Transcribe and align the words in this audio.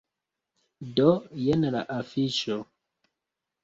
Do, 1.01 1.13
jen 1.43 1.71
la 1.79 1.87
afiŝo. 2.01 2.63